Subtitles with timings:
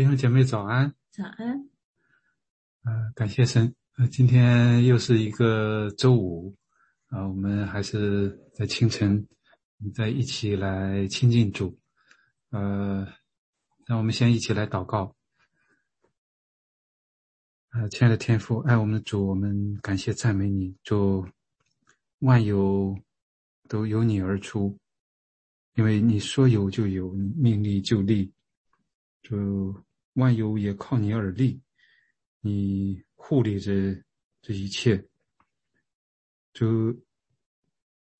[0.00, 1.68] 弟兄姐妹早安，早安。
[2.84, 6.56] 呃，感谢神，呃，今天又是一个周五，
[7.08, 9.28] 啊，我们还是在清晨，
[9.94, 11.78] 在一起来亲近主，
[12.48, 13.06] 呃，
[13.84, 15.14] 让我们先一起来祷告。
[17.72, 21.28] 呃，亲爱的天父，爱我们的主，我们感谢赞美你，主，
[22.20, 22.98] 万有
[23.68, 24.78] 都由你而出，
[25.74, 28.32] 因为你说有就有，你命立就立。
[29.22, 29.74] 就
[30.20, 31.60] 万有也靠你而立，
[32.40, 33.72] 你护理着
[34.40, 35.04] 这一切。
[36.52, 36.96] 就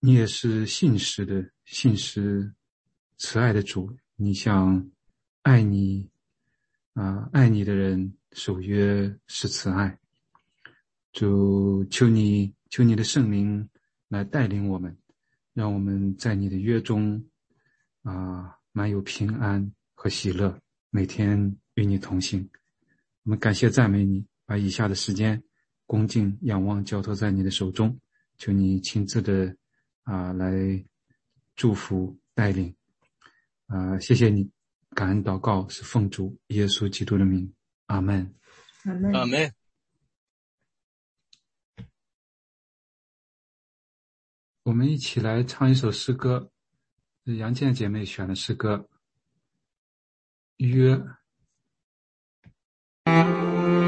[0.01, 2.53] 你也是信实的、信实、
[3.19, 3.97] 慈爱的主。
[4.17, 4.91] 你向
[5.43, 6.11] 爱你
[6.95, 9.99] 啊，爱你的人守约是慈爱。
[11.13, 13.69] 就求你，求你的圣灵
[14.09, 14.97] 来带领我们，
[15.53, 17.25] 让我们在你的约中
[18.03, 20.61] 啊，满有平安和喜乐。
[20.91, 22.51] 每天与你同行，
[23.23, 25.43] 我们感谢赞美你，把以下的时间
[25.87, 27.99] 恭敬仰望交托在你的手中，
[28.39, 29.57] 求你亲自的
[30.03, 30.53] 啊来
[31.55, 32.75] 祝福带领，
[33.67, 34.51] 啊谢谢你，
[34.91, 37.53] 感恩祷告是奉主耶稣基督的名，
[37.87, 38.35] 阿门，
[38.85, 39.53] 阿门，阿门。
[44.65, 46.51] 我们一起来唱一首诗歌，
[47.25, 48.89] 是杨健姐妹选的诗歌。
[50.57, 51.01] 约。
[53.07, 53.80] Música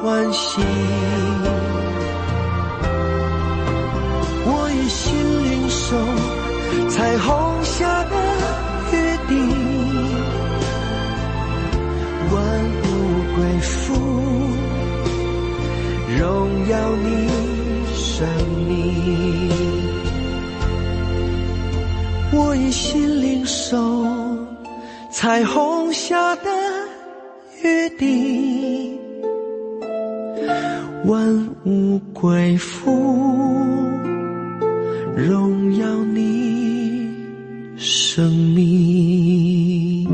[0.00, 0.60] 欢喜
[4.46, 5.10] 我一心
[5.44, 5.96] 灵手
[6.88, 8.16] 彩虹下的
[8.92, 9.36] 约定
[12.30, 12.38] 万
[12.84, 12.86] 物
[13.34, 13.94] 归复
[16.16, 17.28] 荣耀你
[17.92, 18.28] 生
[18.68, 18.70] 命
[22.32, 23.76] 我一心灵手
[25.10, 26.57] 彩虹下的
[31.08, 32.92] 万物归附，
[35.16, 37.10] 荣耀你
[37.78, 40.06] 生命。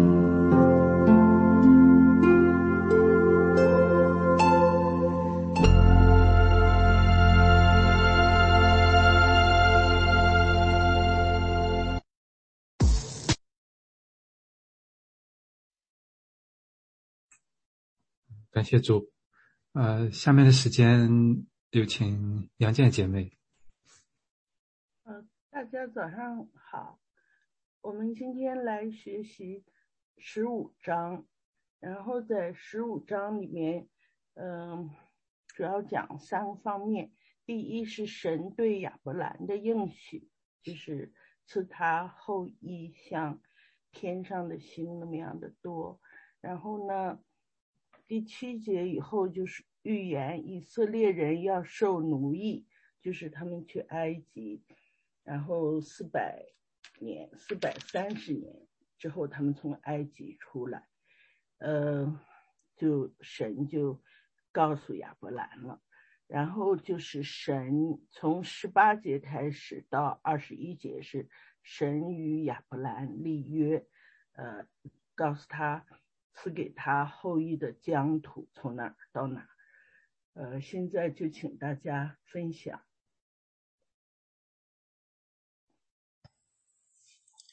[18.53, 19.05] 感谢主，
[19.75, 21.11] 呃，下面的时间
[21.73, 23.37] 有请杨建姐妹。
[25.03, 27.01] 呃，大家早上好，
[27.81, 29.65] 我们今天来学习
[30.17, 31.27] 十五章，
[31.81, 33.89] 然后在十五章里面，
[34.35, 34.91] 嗯，
[35.49, 37.11] 主要讲三个方面。
[37.45, 40.31] 第一是神对亚伯兰的应许，
[40.63, 41.13] 就是
[41.47, 43.41] 赐他后裔像
[43.91, 46.01] 天上的星那么样的多。
[46.41, 47.19] 然后呢？
[48.07, 52.67] 第七节以后就是预言以色列人要受奴役，
[53.01, 54.63] 就是他们去埃及，
[55.23, 56.45] 然后四百
[57.01, 58.67] 年、四百三十年
[58.99, 60.87] 之后，他们从埃及出来，
[61.59, 62.21] 呃，
[62.77, 64.03] 就神就
[64.53, 65.83] 告诉亚伯兰了，
[66.27, 71.29] 然后就是神从十八节开始到二十一节是
[71.63, 73.87] 神与亚伯兰立约，
[74.33, 74.67] 呃，
[75.15, 75.87] 告诉他。
[76.35, 79.49] 赐给他后裔的疆土从哪儿到哪儿？
[80.35, 82.83] 呃，现在就请大家分享。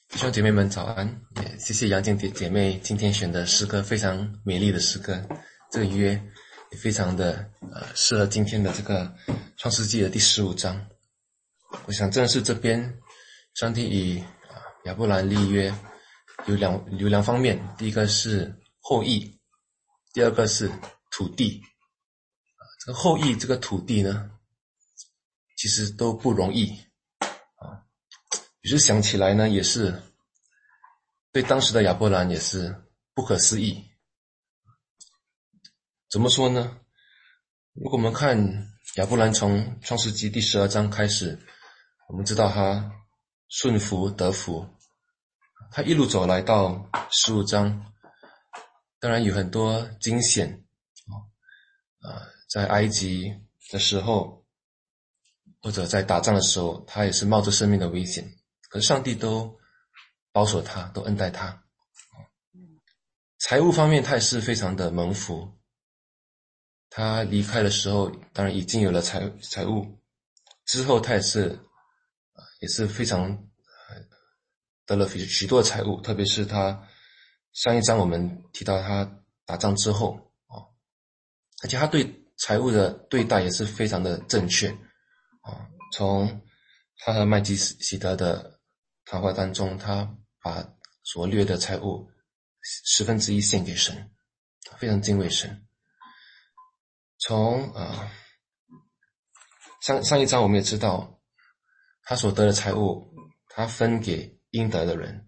[0.08, 1.22] 弟兄姐妹们早安！
[1.42, 5.26] 也谢谢杨静姐姐妹今天选的诗歌，非常美丽的诗歌。
[5.70, 6.22] 这个约
[6.72, 9.16] 也非常的呃适合今天的这个
[9.58, 10.90] 创世纪的第十五章。
[11.86, 13.00] 我想正是这边，
[13.54, 14.24] 上帝与
[14.86, 15.74] 亚伯兰立约
[16.48, 18.52] 有两有两方面，第一个是。
[18.84, 19.40] 后裔，
[20.12, 20.70] 第二个是
[21.12, 21.62] 土地，
[22.58, 24.32] 啊，这个后裔这个土地呢，
[25.56, 26.68] 其实都不容易，
[27.20, 27.86] 啊，
[28.62, 30.02] 有时想起来呢，也是
[31.32, 32.84] 对当时的亚伯兰也是
[33.14, 33.88] 不可思议。
[36.10, 36.80] 怎么说呢？
[37.74, 41.40] 如果我们看亚伯兰从创世纪第十二章开始，
[42.10, 42.92] 我们知道他
[43.48, 44.68] 顺服得福，
[45.72, 47.88] 他一路走来到十五章。
[49.02, 50.64] 当然有很多惊险，
[52.02, 53.36] 啊，在埃及
[53.72, 54.46] 的时候，
[55.60, 58.38] 或者在打仗的时候，他也是冒着生命的危险，
[58.70, 59.60] 可是上帝都
[60.32, 61.64] 保守他，都恩待他。
[63.40, 65.52] 财务方面，他也是非常的蒙福。
[66.92, 70.00] 他离开的时候，当然已经有了财财务，
[70.66, 71.60] 之后他也是，
[72.60, 73.50] 也是非常
[74.86, 76.88] 得了许许多的财物，特别是他。
[77.54, 80.16] 上一章我们提到他打仗之后
[80.48, 80.64] 啊，
[81.64, 84.70] 而且他对财务的对待也是非常的正确
[85.42, 85.68] 啊。
[85.92, 86.42] 从
[86.98, 88.60] 他和麦基希德的
[89.06, 90.66] 谈话当中，他把
[91.04, 92.10] 所掠的财物
[92.62, 94.12] 十分之一献给神，
[94.78, 95.68] 非常敬畏神。
[97.18, 98.12] 从啊
[99.82, 101.20] 上上一章我们也知道，
[102.04, 103.14] 他所得的财物，
[103.50, 105.28] 他分给应得的人。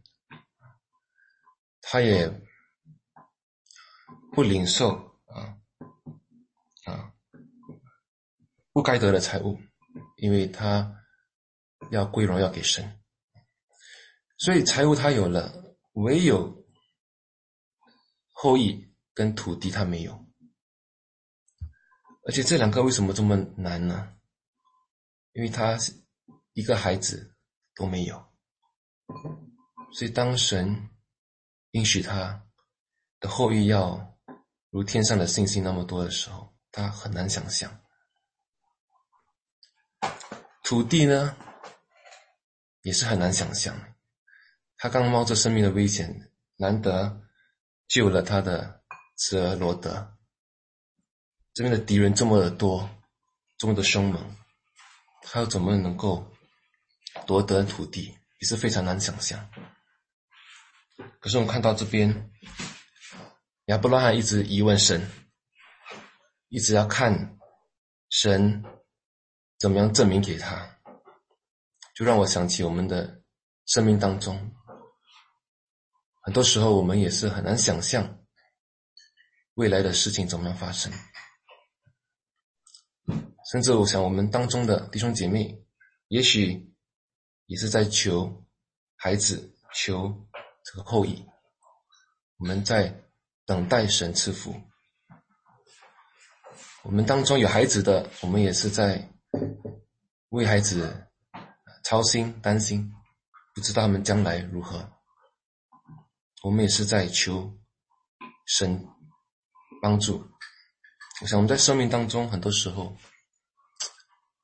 [1.94, 2.28] 他也
[4.32, 5.62] 不领受啊
[6.86, 7.14] 啊
[8.72, 9.60] 不该得的财物，
[10.18, 10.92] 因为他
[11.92, 13.00] 要归荣耀给神，
[14.38, 16.66] 所以财物他有了，唯有
[18.32, 20.26] 后裔跟土地他没有，
[22.26, 24.18] 而且这两个为什么这么难呢？
[25.34, 25.78] 因为他
[26.54, 27.36] 一个孩子
[27.76, 28.34] 都没有，
[29.94, 30.90] 所以当神。
[31.74, 32.44] 允许他
[33.20, 34.18] 的后裔要
[34.70, 37.80] 如天上的星星那么多的时候，他很难想象。
[40.64, 41.36] 土地呢，
[42.84, 43.76] 也是很难想象。
[44.78, 47.22] 他刚冒着生命的危险，难得
[47.88, 48.84] 救了他的
[49.18, 50.16] 侄儿罗德。
[51.54, 52.90] 这边的敌人这么的多，
[53.58, 54.36] 这么的凶猛，
[55.24, 56.32] 他又怎么能够
[57.26, 59.50] 夺得土地，也是非常难想象。
[61.20, 62.32] 可是我们看到这边，
[63.66, 65.10] 亚伯拉罕一直疑问神，
[66.50, 67.38] 一直要看
[68.10, 68.64] 神
[69.58, 70.78] 怎么样证明给他，
[71.96, 73.22] 就让我想起我们的
[73.66, 74.54] 生命当中，
[76.22, 78.20] 很多时候我们也是很难想象
[79.56, 80.92] 未来的事情怎么样发生，
[83.52, 85.64] 甚至我想我们当中的弟兄姐妹，
[86.08, 86.74] 也许
[87.48, 88.42] 也是在求。
[88.96, 90.30] 孩子求
[90.64, 91.26] 这个后裔，
[92.38, 93.04] 我们在
[93.46, 94.56] 等待神赐福。
[96.84, 99.10] 我们当中有孩子的，我们也是在
[100.30, 101.08] 为孩子
[101.84, 102.94] 操心担心，
[103.54, 104.92] 不知道他们将来如何。
[106.44, 107.58] 我们也是在求
[108.46, 108.86] 神
[109.82, 110.30] 帮助。
[111.22, 112.98] 我想我们在生命当中，很多时候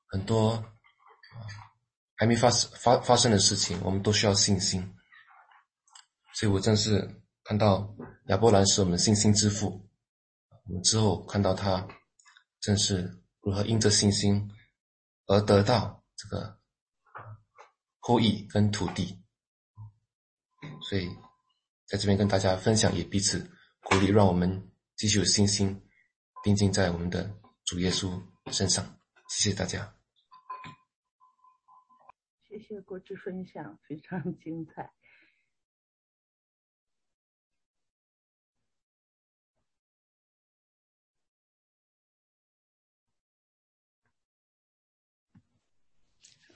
[0.06, 0.64] 很多
[2.16, 4.94] 还没发生发发生的事情，我们都需要信心。
[6.34, 7.94] 所以我正是看到
[8.26, 9.88] 亚伯兰是我们信心之父，
[10.66, 11.88] 我们之后看到他。
[12.60, 14.50] 正是如何因着信心
[15.24, 16.58] 而得到这个
[17.98, 19.24] 后裔跟土地，
[20.82, 21.08] 所以
[21.86, 23.50] 在这边跟大家分享，也彼此
[23.84, 25.82] 鼓励，让我们继续有信心，
[26.44, 27.34] 定睛在我们的
[27.64, 28.22] 主耶稣
[28.52, 28.84] 身上。
[29.30, 29.94] 谢谢大家，
[32.46, 34.92] 谢谢国之分享，非常精彩。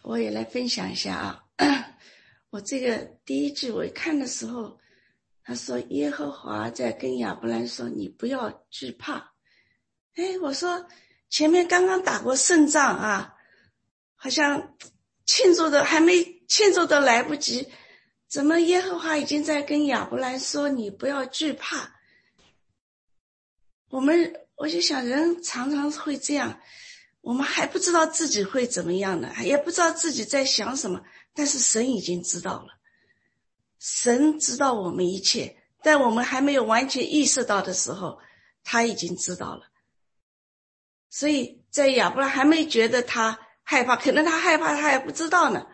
[0.05, 1.45] 我也来分享一下啊，
[2.51, 4.79] 我这个第一句我一看的时候，
[5.43, 9.33] 他说耶和华在跟亚伯兰说：“你不要惧怕。”
[10.15, 10.87] 哎，我说
[11.31, 13.35] 前面刚刚打过胜仗啊，
[14.15, 14.77] 好像
[15.25, 17.67] 庆祝的还没庆祝都来不及，
[18.29, 21.95] 怎么耶和华已经在跟亚伯兰说：“你不要惧怕。”
[23.89, 26.61] 我们我就想，人常常会这样。
[27.25, 31.03] 我们还不知道自己会怎么样呢，也不知道自己在想什么，
[31.33, 32.79] 但是神已经知道了。
[33.79, 38.21] 神知道我们一切，在我们还没有完全意识到的时候，
[38.63, 39.63] 他已经知道了。
[41.09, 45.67] 所以在亚伯拉还没觉得他害怕，可能他害怕，他还不知道呢。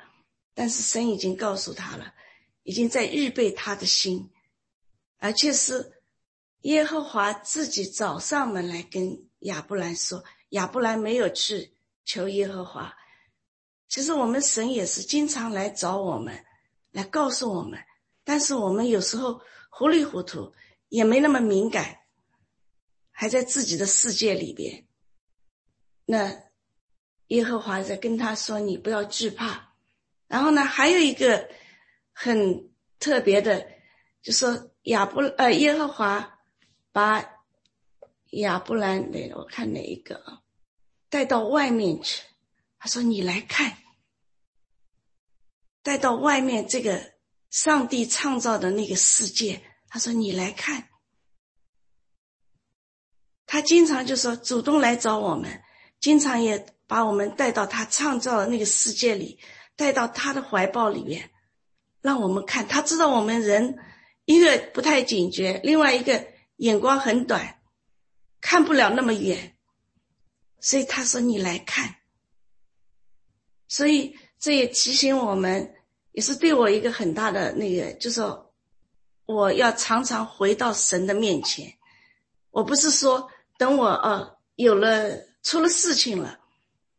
[0.55, 2.15] 但是神已经告诉他了，
[2.63, 4.31] 已经在预备他的心，
[5.19, 6.01] 而且是
[6.61, 10.23] 耶和华自己找上门来跟亚伯兰说。
[10.51, 12.95] 亚伯兰没有去求耶和华，
[13.89, 16.45] 其实我们神也是经常来找我们，
[16.91, 17.79] 来告诉我们，
[18.25, 19.41] 但是我们有时候
[19.71, 20.53] 糊里糊涂，
[20.89, 21.99] 也没那么敏感，
[23.11, 24.87] 还在自己的世界里边。
[26.05, 26.33] 那
[27.29, 29.75] 耶和华在跟他说：“你不要惧怕。”
[30.27, 31.49] 然后呢，还有一个
[32.13, 33.67] 很特别的，
[34.21, 36.41] 就说亚伯呃耶和华
[36.93, 37.37] 把。
[38.35, 40.40] 亚布兰，来，我看哪一个啊？
[41.11, 42.23] 带到外面去。
[42.79, 43.77] 他说：“你来看，
[45.83, 47.13] 带到外面这个
[47.51, 50.89] 上帝创造的那个世界。”他说：“你来看。”
[53.45, 55.63] 他经常就说主动来找我们，
[55.99, 59.39] 经常也把我们带到他创造的那个世界里，
[59.77, 61.31] 带到他的怀抱里面，
[62.01, 62.67] 让我们看。
[62.67, 63.77] 他知道我们人
[64.25, 66.25] 一个不太警觉，另外一个
[66.57, 67.61] 眼光很短。
[68.41, 69.59] 看不了那么远，
[70.61, 71.97] 所以他说：“你来看。”
[73.67, 75.75] 所以这也提醒我们，
[76.13, 78.23] 也是对我一个很大的那个，就是
[79.27, 81.73] 我要常常回到神的面前。
[82.51, 86.41] 我不是说等我呃有了出了事情了，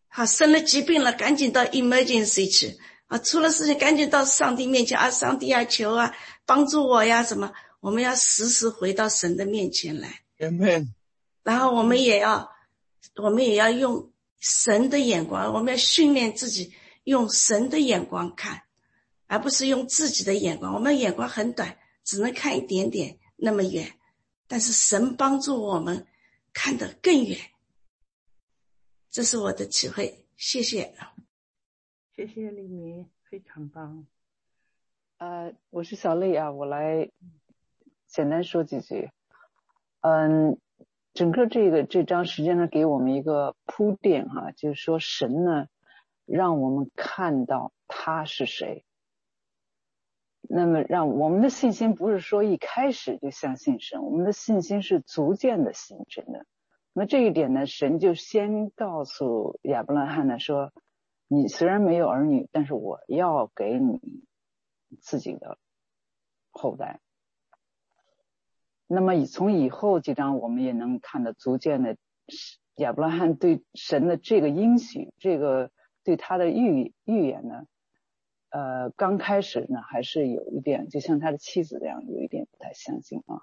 [0.08, 6.16] 好生了疾病了，赶紧到 emergency 去啊，出了事情赶紧到上帝面前啊，上帝啊求啊
[6.46, 7.52] 帮助我呀什么？
[7.82, 10.22] 我们要时时回到神的面前来。
[10.40, 10.94] Amen。
[11.44, 12.50] 然后我们也要，
[13.16, 18.64] 我们也要用神的眼光，我们要训练自己用神的眼光看，
[19.28, 20.74] 而不是用自己的眼光。
[20.74, 24.00] 我们眼光很短，只能看一点点那么远，
[24.48, 26.08] 但是神帮助我们
[26.54, 27.38] 看得更远。
[29.10, 30.96] 这是我的体会，谢谢。
[32.16, 34.08] 谢谢李明，非常棒。
[35.18, 37.10] 呃，我是小丽啊，我来
[38.08, 39.10] 简单说几句。
[40.02, 40.58] 嗯。
[41.14, 45.68] 整个这个这章实际上给我们一个铺垫哈，就是说神呢，
[46.26, 48.86] 让我们看到他是谁。
[50.42, 56.46] 那么让我们的信心不是说一开始就相信神，我们的信心是逐渐的形成的。
[56.94, 60.74] 那这一点呢，神就先告诉亚伯拉罕呢说
[61.28, 64.00] ：“你虽然没有儿女，但是我要给你
[65.02, 65.58] 自己的
[66.52, 67.00] 后代。”
[68.94, 71.96] 那么从以后几章，我们也能看到逐渐的
[72.76, 75.72] 亚伯拉罕对神的这个应许，这个
[76.04, 77.66] 对他的预预言呢，
[78.50, 83.40] 呃，刚开始呢还是有一点，就像他的妻子这样，有一点不太相信啊。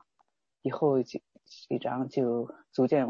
[0.61, 3.09] 以后几几章就逐渐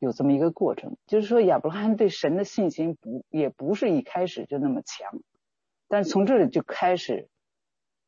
[0.00, 5.22] 有这么一个过程，就是说亚伯拉罕对神的信心不也不是一开始就那么强，
[5.86, 7.28] 但是从这里就开始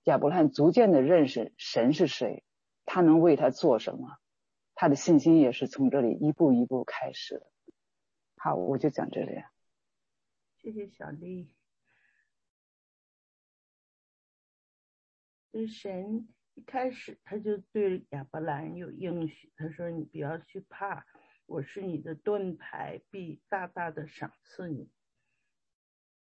[0.02, 2.42] 亚伯拉罕逐渐的认识神是谁，
[2.84, 4.18] 他能为他做什么，
[4.74, 7.50] 他的信心也是从这里一步一步开始的。
[8.36, 9.42] 好，我就讲这里。
[10.58, 11.54] 谢谢小丽。
[15.52, 21.06] 这神一开始他就对亚伯兰有应许，他说：“你不要去怕，
[21.46, 24.90] 我是你的盾牌，必大大的赏赐你。”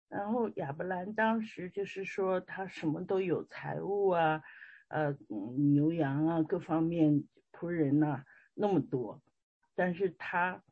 [0.08, 4.42] 然后亚伯兰当时就是说他什么都有，财物啊，
[4.88, 5.16] 呃，
[5.74, 8.24] 牛羊啊，各方面仆人呐
[8.54, 9.22] 那么多，
[9.76, 10.64] 但是他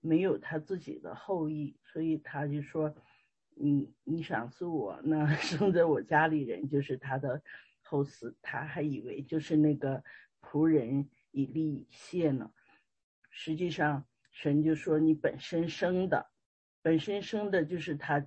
[0.00, 2.94] 没有他自己的后裔，所以他就说
[3.56, 7.42] ：“你你赏赐我，那 生在我家里人就是他的
[7.82, 10.02] 后嗣。”他还以为就是那个
[10.40, 12.52] 仆人以利谢呢，
[13.30, 16.30] 实际上神就说：“你本身生的，
[16.82, 18.26] 本身生的就是他。”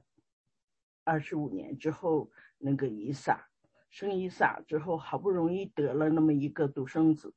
[1.06, 3.49] 二十五年之后，那个以撒
[3.90, 7.34] 生以撒之后，好不容易得了那么一个独生子，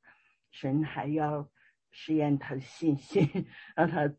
[0.50, 1.50] 神还要
[1.90, 3.26] 试验他的信心，
[3.74, 4.14] 让他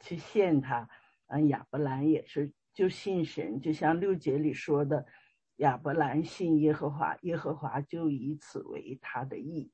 [0.00, 0.88] 去献他。
[1.26, 5.06] 啊，亚伯兰也是就信神，就像六节里说的，
[5.56, 9.72] 亚伯兰信耶和华，耶和华就以此为他的义。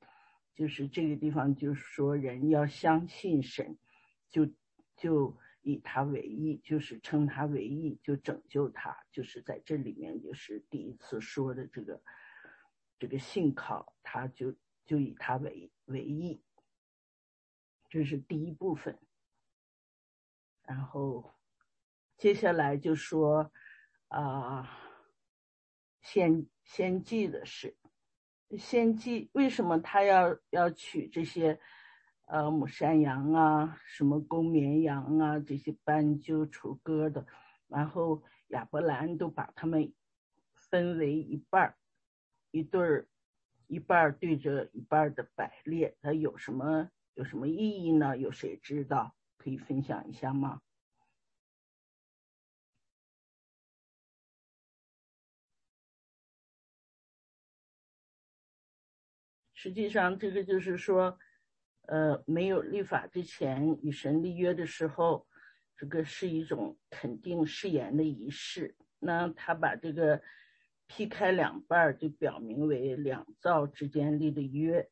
[0.55, 3.77] 就是这个地方，就是说人要相信神，
[4.29, 4.47] 就
[4.95, 5.37] 就。
[5.67, 12.01] 以他为义，就是称他为义，就拯救他，就是在这里面，就是第一次说的这个
[12.97, 16.41] 这个信靠，他就就以他为为义，
[17.89, 18.97] 这是第一部分。
[20.63, 21.33] 然后
[22.15, 23.51] 接下来就说
[24.07, 24.79] 啊，
[26.01, 27.75] 献献祭的事，
[28.57, 31.59] 献祭为什么他要要取这些？
[32.27, 37.25] 呃，母山羊啊，什么公绵羊啊，这些斑鸠、雏鸽的，
[37.69, 39.93] 然后亚伯兰都把它们
[40.53, 41.77] 分为一半儿，
[42.51, 43.07] 一对儿，
[43.67, 48.17] 一半儿对着一半儿的摆列，它有什么有什么意义呢？
[48.17, 49.15] 有谁知道？
[49.37, 50.59] 可以分享一下吗？
[59.55, 61.17] 实际上，这个就是说。
[61.87, 65.25] 呃，没有立法之前与神立约的时候，
[65.77, 68.75] 这个是一种肯定誓言的仪式。
[68.99, 70.21] 那他把这个
[70.85, 74.89] 劈开两半儿，就表明为两造之间立的约。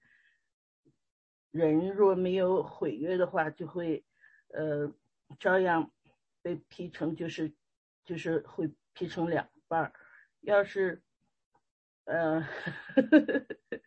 [1.52, 4.06] 人若没有毁约的话，就会
[4.54, 4.90] 呃
[5.38, 5.92] 照样
[6.42, 7.54] 被劈成，就是
[8.06, 9.94] 就是会劈成两半儿。
[10.42, 11.04] 要是
[12.06, 12.42] 呃。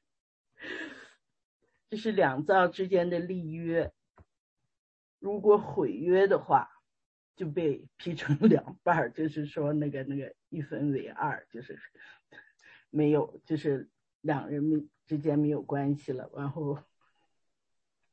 [1.91, 3.93] 这是两造之间的立约，
[5.19, 6.71] 如果毁约的话，
[7.35, 11.81] 就被劈成 两半儿，就是说那个那个一分为二，就是
[12.91, 13.89] 没有，就是
[14.21, 16.31] 两人没之间没有关系了。
[16.37, 16.79] 然后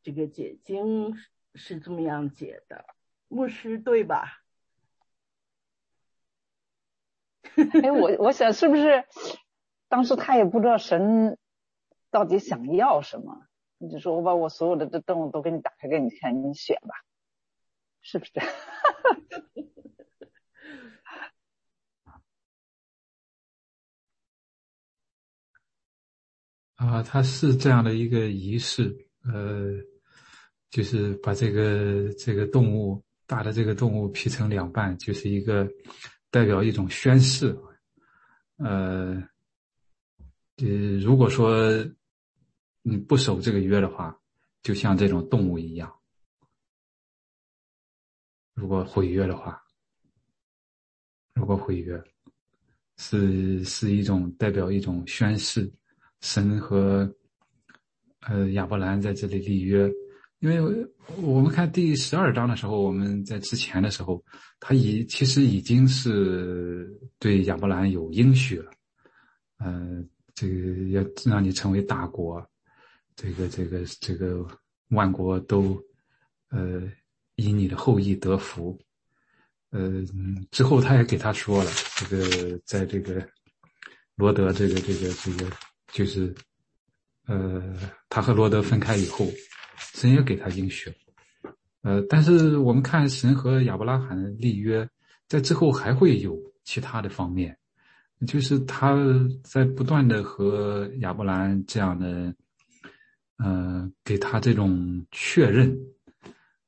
[0.02, 1.16] 这个解经
[1.54, 2.86] 是这么样解的，
[3.28, 4.42] 牧师对吧？
[7.84, 9.06] 哎，我我想是不是
[9.90, 11.38] 当时他也不知道神
[12.10, 13.48] 到底想要什么？
[13.78, 16.96] 你就说我把我所有的这动物都给你打开给你看，你选吧，
[18.02, 18.32] 是不是？
[26.76, 29.74] 啊，它是这样的一个仪式，呃，
[30.70, 35.70] 就是把这个这个动物大的这个动物劈成两半，就是一个
[36.32, 37.54] 代表一种宣誓，
[38.58, 39.22] 呃，
[40.58, 40.66] 呃，
[41.02, 41.86] 如果说。
[42.88, 44.16] 你不守这个约的话，
[44.62, 45.92] 就像这种动物一样。
[48.54, 49.60] 如果毁约的话，
[51.34, 52.00] 如果毁约，
[52.98, 55.68] 是是一种代表一种宣誓，
[56.22, 57.12] 神和
[58.22, 59.92] 呃亚伯兰在这里立约。
[60.40, 60.88] 因为
[61.24, 64.24] 我们看第十二章的时候，我们在之前的时候，
[64.60, 68.72] 他已其实已经是对亚伯兰有应许了，
[69.58, 72.48] 呃，这个要让你成为大国。
[73.16, 74.46] 这个这个这个
[74.90, 75.82] 万国都，
[76.50, 76.82] 呃，
[77.36, 78.78] 以你的后裔得福，
[79.70, 80.04] 呃，
[80.52, 83.26] 之后他也给他说了，这个在这个
[84.16, 85.50] 罗德这个这个这个
[85.94, 86.36] 就是，
[87.26, 87.74] 呃，
[88.10, 89.26] 他和罗德分开以后，
[89.94, 90.94] 神也给他应许，
[91.84, 94.88] 呃，但是我们看神和亚伯拉罕立约，
[95.30, 97.58] 在之后还会有其他的方面，
[98.28, 98.98] 就是他
[99.42, 102.36] 在不断的和亚伯兰这样的。
[103.38, 105.78] 呃，给他这种确认，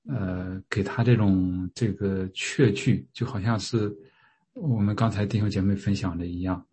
[0.06, 3.96] 呃，给他这种这个确据，就好像是
[4.54, 6.66] 我们刚才弟兄姐妹分享的一样，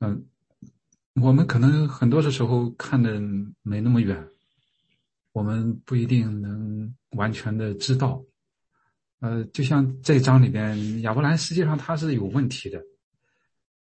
[0.00, 0.24] 嗯，
[1.14, 3.20] 我们可能很多的时候看的
[3.62, 4.28] 没那么远，
[5.32, 8.24] 我们不一定能完全的知道。
[9.20, 12.82] 呃，就像这章里边，亚伯兰实际上他是有问题的，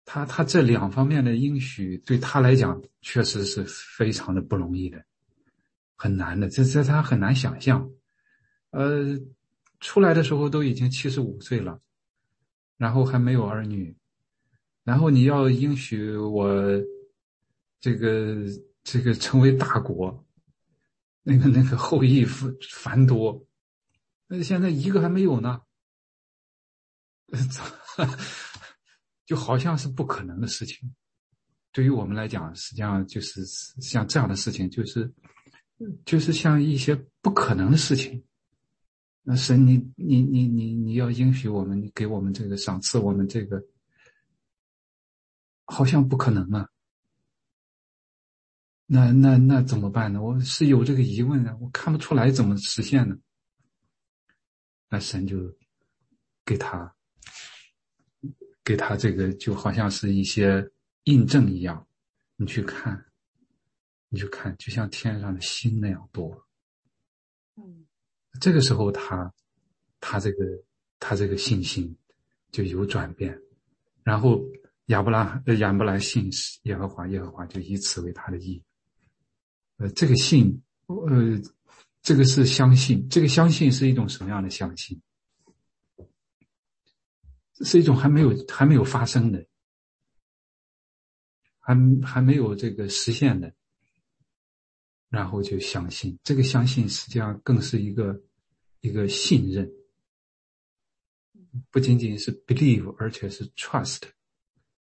[0.05, 5.03] 他他这两方面的应许对他来讲确实是非常的不容易的，
[5.95, 7.89] 很难的，这这他很难想象。
[8.71, 9.17] 呃，
[9.79, 11.81] 出来的时候都已经七十五岁了，
[12.77, 13.95] 然后还没有儿女，
[14.84, 16.49] 然后你要应许我。
[17.81, 18.36] 这个
[18.84, 20.25] 这个成为大国，
[21.21, 23.45] 那个那个后裔繁繁多，
[24.25, 25.62] 那现在一个还没有呢，
[29.23, 30.95] 就好像是不可能的事情。
[31.71, 35.13] 对于我们来讲，实际上就是像这样的事情，就是
[36.05, 38.23] 就是像一些不可能的事情。
[39.23, 43.63] 那神，你你你你你要应许我们，你给我们这个赏赐，我们这个
[45.65, 46.69] 好像不可能啊。
[48.85, 50.21] 那那那怎么办呢？
[50.21, 53.17] 我是有这个疑问啊，我看不出来怎么实现呢？
[54.89, 55.38] 那神就
[56.45, 56.95] 给他
[58.63, 60.71] 给他这个，就好像是一些
[61.05, 61.88] 印证一样，
[62.35, 63.04] 你去看，
[64.09, 66.47] 你就看，就像天上的星那样多。
[67.55, 67.85] 嗯，
[68.39, 69.33] 这个时候他
[69.99, 70.45] 他这个
[70.99, 71.95] 他这个信心
[72.51, 73.39] 就有转变，
[74.03, 74.41] 然后
[74.87, 76.29] 亚伯拉亚伯兰信
[76.63, 78.63] 耶和华，耶和华就以此为他的义。
[79.77, 81.41] 呃，这个信，呃，
[82.01, 83.07] 这个是相信。
[83.09, 85.01] 这个相信是一种什么样的相信？
[87.61, 89.45] 是一种还没有还没有发生的，
[91.59, 93.53] 还还没有这个实现的，
[95.15, 96.19] 然后就相信。
[96.23, 98.21] 这个相信实际上更是一个
[98.82, 99.71] 一个信任，
[101.71, 104.01] 不仅仅是 believe，而且是 trust，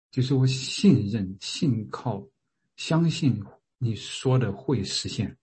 [0.09, 2.27] 就是我信任、信靠、
[2.75, 3.43] 相信。
[3.77, 5.37] 你说的会实现，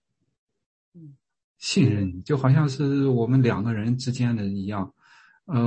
[0.95, 1.15] 嗯，
[1.59, 4.91] 信任就好像是我们两个人之间的一样，
[5.45, 5.61] 呃，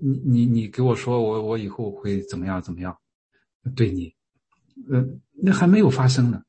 [0.00, 2.98] 你你你给我说我我以后会怎么样怎么样，
[3.76, 4.12] 对你，
[4.90, 6.42] 呃，那还没有发生呢，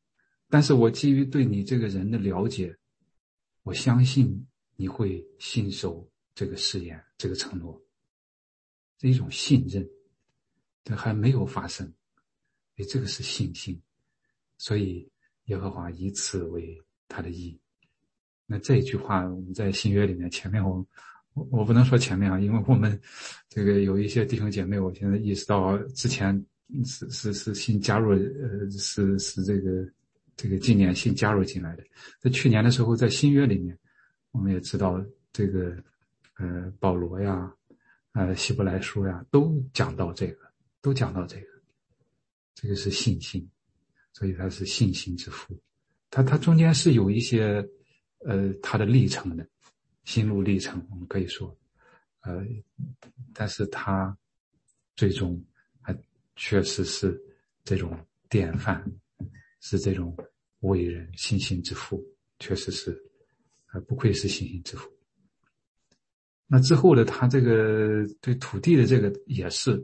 [0.51, 2.75] 但是我基于对你这个人的了解，
[3.63, 7.81] 我相信你会信守这个誓言这个承诺，
[8.97, 9.89] 这一种信任，
[10.83, 11.87] 这还没有发生，
[12.75, 13.81] 所以这个是信心。
[14.57, 15.09] 所以，
[15.45, 17.57] 耶和华以此为他的意。
[18.45, 20.85] 那这一句话，我们在新约里面前面，我
[21.33, 22.99] 我我不能说前面啊，因为我们
[23.49, 26.45] 这个有一些弟兄姐妹，我现在意识到之前
[26.85, 29.87] 是是是新加入，呃，是是这个
[30.41, 31.83] 这个今年新加入进来的。
[32.19, 33.77] 在去年的时候，在新约里面，
[34.31, 34.99] 我们也知道
[35.31, 35.77] 这个
[36.37, 37.53] 呃保罗呀，
[38.13, 40.51] 呃希伯来书呀，都讲到这个，
[40.81, 41.47] 都讲到这个，
[42.55, 43.47] 这个是信心。
[44.13, 45.55] 所以他是信心之父，
[46.09, 47.63] 他他中间是有一些，
[48.25, 49.47] 呃，他的历程的，
[50.05, 51.55] 心路历程，我们可以说，
[52.21, 52.43] 呃，
[53.31, 54.17] 但是他
[54.95, 55.39] 最终
[55.81, 55.95] 还
[56.35, 57.19] 确实是
[57.63, 57.95] 这种
[58.27, 58.83] 典范，
[59.61, 60.15] 是这种
[60.61, 62.03] 伟人，信心之父，
[62.39, 62.99] 确实是，
[63.73, 64.89] 呃，不愧是信心之父。
[66.47, 69.81] 那之后的他这个对土地的这个也是，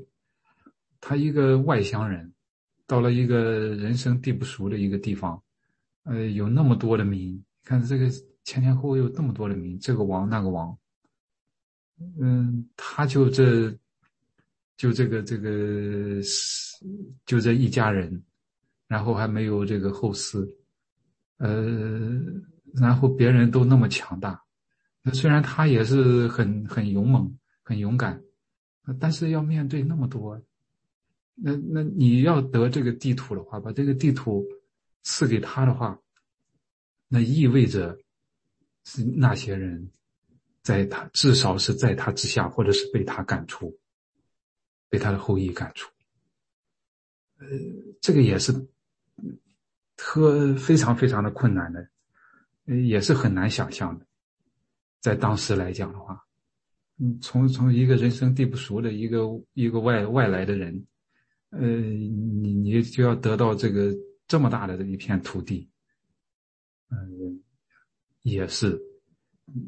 [0.99, 2.33] 他一个外乡人。
[2.89, 5.43] 到了一个人生地不熟的一个地方，
[6.03, 8.09] 呃，有那么多的民，看这个
[8.45, 10.77] 前前后后有这么多的民，这个王那个王，
[12.17, 13.77] 嗯，他就这，
[14.77, 16.21] 就这个这个，
[17.25, 18.23] 就这一家人，
[18.87, 20.49] 然后还没有这个后嗣，
[21.37, 22.19] 呃，
[22.73, 24.43] 然后别人都那么强大，
[25.01, 28.21] 那虽然他也是很很勇猛、很勇敢，
[28.99, 30.41] 但是要面对那么多。
[31.35, 34.43] 那那你要得这个地图的话，把这个地图
[35.03, 35.99] 赐给他的话，
[37.07, 37.99] 那意味着
[38.85, 39.91] 是那些人
[40.63, 43.77] 在他至少是在他之下，或者是被他赶出，
[44.89, 45.91] 被他的后裔赶出。
[47.37, 47.47] 呃，
[48.01, 48.51] 这个也是
[49.97, 51.85] 特非常非常的困难的，
[52.65, 54.05] 也是很难想象的，
[55.01, 56.23] 在当时来讲的话，
[56.99, 60.85] 嗯，从从一个人生地不熟的一个一个外外来的人。
[61.49, 63.95] 呃，你你就要得到这个
[64.27, 65.69] 这么大的一片土地，
[66.89, 67.41] 嗯，
[68.23, 68.77] 也是，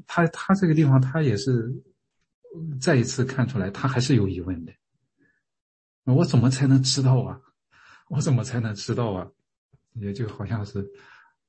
[0.06, 1.74] 他他这个地方他也是
[2.82, 4.74] 再一次看出来，他还是有疑问的。
[6.04, 7.40] 我怎么才能知道啊？
[8.10, 9.32] 我怎么才能知道啊？
[9.94, 10.82] 也就好像是，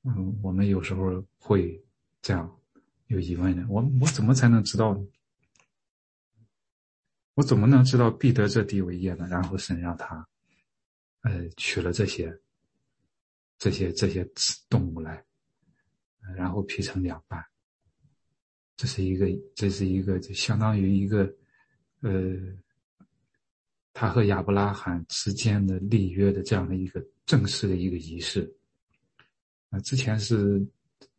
[0.03, 1.83] 嗯，我们有时候会
[2.21, 2.59] 这样
[3.07, 3.65] 有疑问的。
[3.67, 5.05] 我我怎么才能知道呢？
[7.35, 9.25] 我怎么能知道必得这地为业呢？
[9.29, 10.27] 然后神让他，
[11.21, 12.37] 呃，取了这些，
[13.57, 14.29] 这些这些
[14.69, 15.23] 动物来，
[16.35, 17.43] 然后劈成两半。
[18.75, 21.33] 这是一个，这是一个，就相当于一个，
[22.01, 22.11] 呃，
[23.93, 28.51] 他和亚伯拉罕之间的立约的这样的一个正式的一个仪式。
[29.69, 30.65] 啊，之前是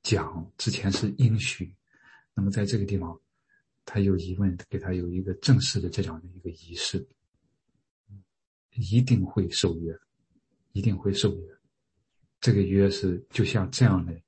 [0.03, 1.75] 讲，之前是应许，
[2.35, 3.19] 那么在这个地方，
[3.85, 7.07] 他有疑问，给他有一个正式的这样的一个仪式，
[8.75, 9.99] 一定会受约，
[10.73, 11.49] 一定会受约，
[12.41, 14.21] 这个约是就像这样的，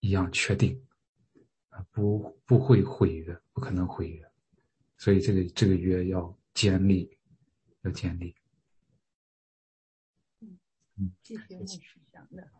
[0.00, 0.80] 一样确定，
[1.68, 4.22] 啊，不不会毁约，不可能毁约，
[4.96, 7.13] 所以这个这个约要坚立，
[7.84, 8.34] 要建立。
[10.40, 10.58] 嗯
[10.96, 12.50] 嗯，谢谢牧师讲的。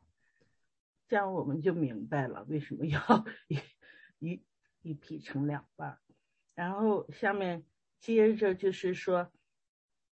[1.09, 3.01] 这样我们就明白了为什么要
[3.49, 3.59] 一
[4.19, 4.45] 一
[4.83, 5.99] 一劈成两半。
[6.55, 7.65] 然后下面
[8.01, 9.33] 接着就是说，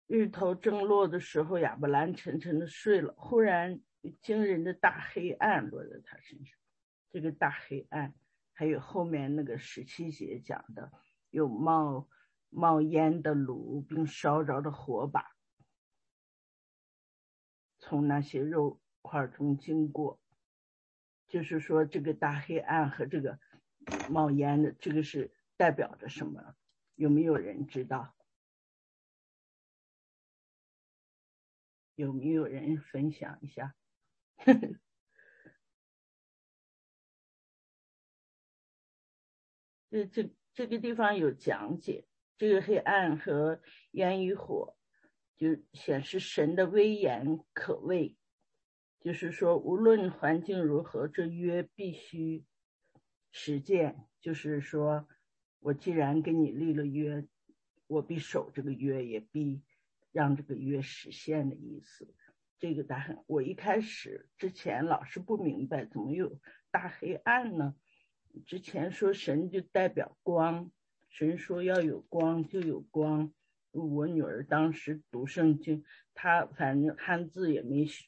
[0.07, 3.13] 日头正落的时候，亚伯兰沉沉的睡了。
[3.17, 3.79] 忽然
[4.21, 6.57] 惊人的大黑暗落在他身上。
[7.11, 8.13] 这个大黑暗，
[8.53, 10.91] 还有后面那个十七节讲的，
[11.29, 12.09] 有冒
[12.55, 15.35] 冒烟的炉，并烧着的火把，
[17.77, 20.21] 从那些肉块中经过。
[21.27, 23.39] 就是说，这个大黑暗和这个
[24.09, 26.55] 冒烟的，这个是代表着什么？
[26.95, 28.15] 有没有人知道？
[31.95, 33.75] 有没有人分享一下？
[39.89, 42.05] 这这这个地方有讲解，
[42.37, 44.75] 这个黑暗和烟与火，
[45.37, 48.15] 就显示神的威严可畏。
[48.99, 52.43] 就是说，无论环境如何，这约必须
[53.31, 54.07] 实践。
[54.19, 55.07] 就是说，
[55.59, 57.27] 我既然跟你立了约，
[57.87, 59.61] 我必守这个约，也必
[60.11, 62.15] 让这个约实现的意思。
[62.57, 66.39] 这个答案，我一开始之前老是不明白，怎么有
[66.71, 67.75] 大黑暗呢？
[68.47, 70.71] 之前说神就代表光，
[71.17, 73.31] 神说要有光就有光。
[73.71, 78.03] 我女儿当时读圣经，她反正汉字也没学。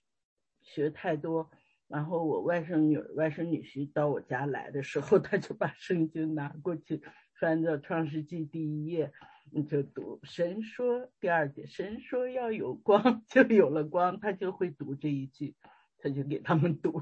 [0.61, 1.49] 学太多，
[1.87, 7.01] 然后我外甥女、外甥女婿到我家来的时候，他就把圣经拿过去，
[7.39, 9.13] 翻到创世纪第一页，
[9.53, 15.55] 你就读神说第二节，神说要有光， 就有了光，他就会读这一句，
[15.99, 17.01] 他就给他们读。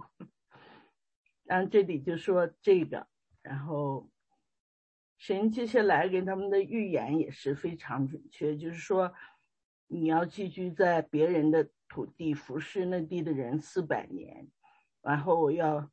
[1.43, 3.07] 然后这里就说这个，
[3.41, 4.11] 然后
[5.25, 9.11] 神接下来给他们的预言也是非常准确，就是说
[9.87, 11.69] 你要寄居在别人的。
[11.87, 14.47] 土地服侍那地的人四百年，
[15.03, 15.89] 然后要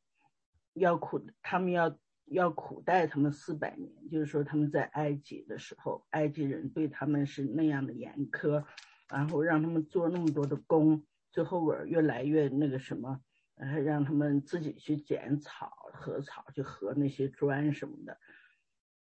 [0.73, 3.89] 要苦，他们要要苦待他们四百年。
[4.09, 8.65] 就是说他们在埃及的时候，埃及人对他们是那样的严苛，
[9.07, 13.21] 然后让他们做那么多的工，最后尾越来越那个什么，
[13.55, 18.17] 呃，让他们自己去捡草、禾草，去合那些砖什么的。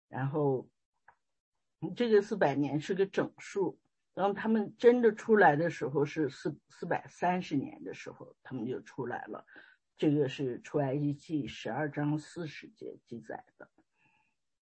[0.07, 0.69] 然后
[1.95, 3.79] 这个四百年是个整数。
[4.13, 9.45] 然后他们真的出来的时候是四四百三十年的时候，他们就出来了。
[9.97, 13.69] 这个是出埃及记十二章四十节记载的。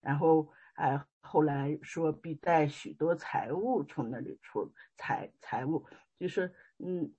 [0.02, 5.86] 然后哎，后来说必带许多财物从那里出财财物，
[6.18, 7.14] 就是嗯，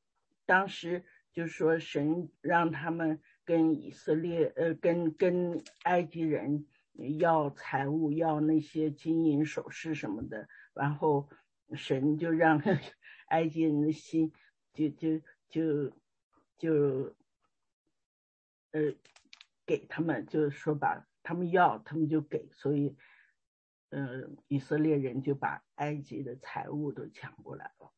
[0.45, 6.67] 当时就说神让他们跟以色列呃跟跟埃及人
[7.19, 11.29] 要财物，要那些金银首饰什么的，然后。
[11.75, 12.61] 神就让
[13.29, 14.31] 埃及人的心
[14.75, 15.91] 就就就
[16.59, 17.17] 就
[18.73, 18.95] 呃
[19.65, 22.95] 给他们，就是说把他们要，他们就给，所以
[23.89, 27.91] 呃以色列人就把埃及的财物都抢过来了。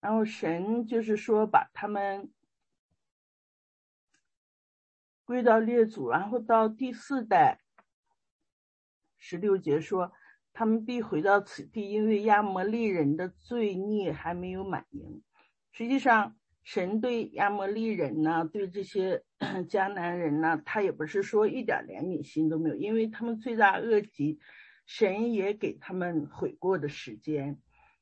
[0.00, 2.32] 然后神就是说把他们。
[5.30, 7.60] 归到列祖，然后到第四代，
[9.16, 10.10] 十六节说，
[10.52, 15.22] 他们必回到此地，因为亚摩利人的罪孽还没有满盈。
[15.70, 19.22] 实际上，神对亚摩利人呢，对这些
[19.70, 24.40] 迦南人呢，他也不是说一点怜悯心都没有，因为他们罪大恶极，
[24.84, 27.60] 神也给他们悔过的时间。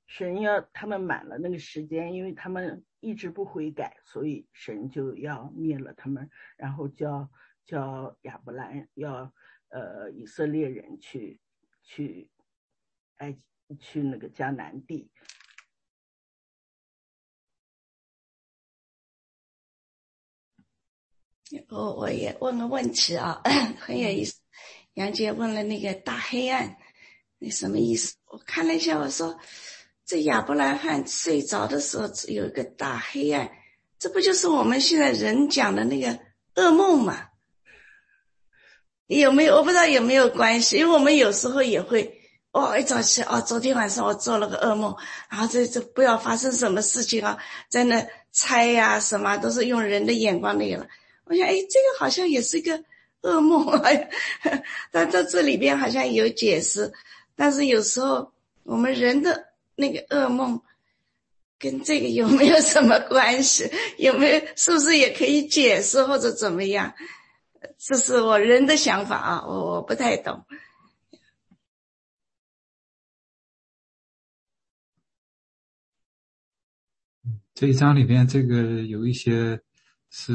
[0.09, 7.31] 神要他们满了那个时间，因为他们一直不悔改，所以神就要灭了他们，然后叫
[7.66, 9.31] 叫亚伯兰要
[9.68, 11.38] 呃以色列人去
[11.83, 12.31] 去
[13.18, 13.40] 埃及
[13.79, 15.11] 去那个迦南地。
[21.68, 23.42] 我我也问个问题啊，
[23.79, 24.40] 很有意思。
[24.94, 26.79] 杨姐问了那个大黑暗，
[27.38, 28.16] 那什么意思？
[28.25, 29.38] 我看了一下，我说。
[30.09, 33.51] 这亚伯拉罕睡着的时候有一个大黑暗，
[33.99, 36.18] 这不就是我们现在人讲的那个
[36.55, 37.27] 噩梦吗？
[39.07, 39.57] 有没有？
[39.57, 44.97] 我不知道有没有关系，因为我们有时候也会，哦，一早起，哦，昨天晚上我做了个噩梦，
[45.29, 47.37] 然后这这不要发生什么事情啊，
[47.68, 50.87] 在那猜呀，什么都是用人的眼光那个了。
[51.25, 52.83] 我想，哎，这个好像也是一个
[53.21, 53.90] 噩梦啊，
[54.90, 56.90] 但在这里边好像有解释，
[57.37, 59.47] 但是有时候我们人的
[59.79, 60.61] 那个噩梦
[61.57, 63.71] 跟这个有没有什么关系？
[63.97, 64.41] 有没有？
[64.57, 66.93] 是不是也可以解释或者怎么样？
[67.79, 70.45] 这是我人的想法啊，我我不太懂。
[77.55, 79.61] 这一章里边这个有一些
[80.11, 80.33] 是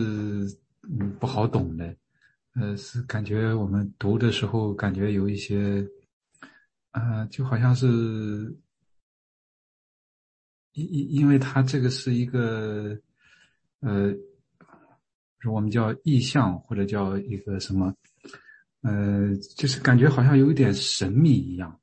[0.83, 1.95] 嗯不好懂的，
[2.55, 5.85] 呃，是感觉我们读的时候感觉有一些，
[6.91, 8.53] 呃，就好像是，
[10.73, 12.99] 因因因为它这个是一个，
[13.79, 14.13] 呃。
[15.45, 17.93] 我们叫意象，或者叫一个什么，
[18.79, 21.81] 呃，就是感觉好像有一点神秘一样。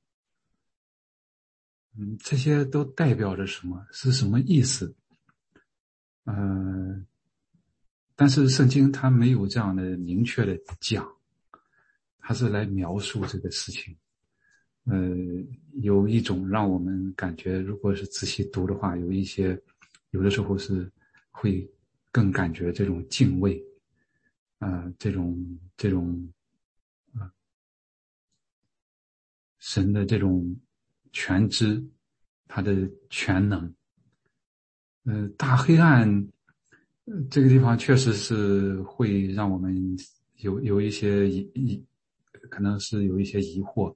[1.95, 3.87] 嗯，这些都代表着什么？
[3.93, 4.97] 是什么意思？
[6.25, 7.07] 嗯，
[8.17, 11.07] 但是圣经它没有这样的明确的讲，
[12.19, 13.95] 它是来描述这个事情。
[14.85, 15.17] 呃，
[15.83, 19.61] 有一种让我们感觉，如果是仔细读的话，有一些，
[20.11, 20.91] 有的时候是
[21.31, 21.69] 会。
[22.13, 23.65] 更感觉这种敬畏，
[24.59, 25.39] 啊，这种
[25.77, 26.29] 这种，
[27.13, 27.31] 啊，
[29.61, 30.57] 神的这种
[31.13, 31.81] 全知，
[32.49, 33.73] 他的全能，
[35.05, 36.29] 呃，大黑暗，
[37.31, 39.97] 这个地方确实是会让我们
[40.39, 41.87] 有有一些疑疑，
[42.51, 43.95] 可能是有一些疑惑，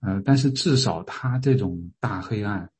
[0.00, 2.70] 呃，但是至少他这种大黑暗，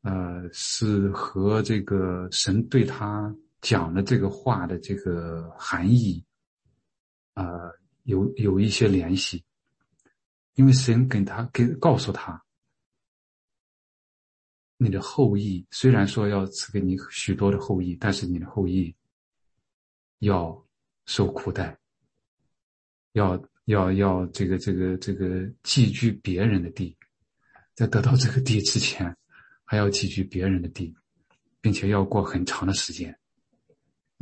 [0.00, 3.34] 呃，是和这个神对他。
[3.62, 6.20] 讲的这个话的这个含义，
[7.34, 7.70] 呃，
[8.02, 9.44] 有有一些联系，
[10.54, 12.42] 因为神跟他给告诉他，
[14.78, 18.92] 你的后裔虽然说要赐给你许多的后裔，但是你的后裔
[20.18, 20.66] 要
[21.06, 21.78] 受苦待，
[23.12, 26.96] 要要要这个这个这个寄居别人的地，
[27.74, 29.16] 在得到这个地之前，
[29.64, 30.94] 还要寄居别人的地，
[31.60, 33.16] 并且要过很长的时间。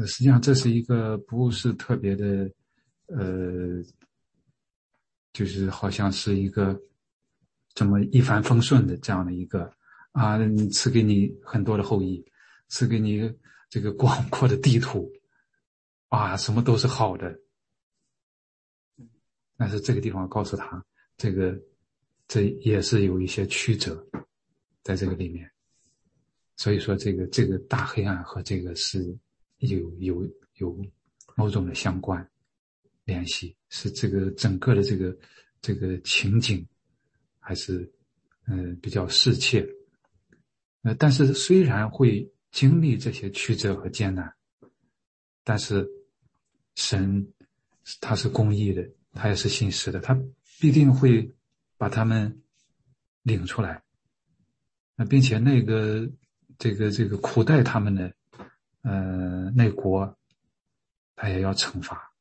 [0.06, 2.50] 实际上，这是一个不是特别的，
[3.06, 3.82] 呃，
[5.32, 6.80] 就是好像是一个
[7.74, 9.70] 这么一帆风顺的这样的一个
[10.12, 10.38] 啊，
[10.72, 12.24] 赐给你很多的后裔，
[12.68, 13.30] 赐给你
[13.68, 15.10] 这个广阔的地图，
[16.08, 17.38] 啊，什么都是好的。
[19.60, 20.82] 但是这个地方告诉他，
[21.18, 21.60] 这个
[22.26, 24.02] 这也是有一些曲折
[24.82, 25.52] 在这个里面，
[26.56, 29.14] 所以说这个这个大黑暗和这个是。
[29.60, 30.74] 有有有
[31.36, 32.26] 某种的相关
[33.04, 35.14] 联系，是这个整个的这个
[35.60, 36.66] 这个情景，
[37.38, 37.86] 还是
[38.46, 39.68] 嗯比较适切。
[40.80, 44.34] 呃，但是虽然会经历这些曲折和艰难，
[45.44, 45.86] 但是
[46.76, 47.30] 神
[48.00, 50.18] 他是公义的，他也是信实的，他
[50.60, 51.34] 必定会
[51.76, 52.42] 把他们
[53.22, 53.82] 领出来。
[54.96, 56.10] 那并且那个
[56.58, 58.12] 这个这个苦待他们的。
[58.82, 60.18] 呃，那国
[61.14, 62.14] 他也要惩罚，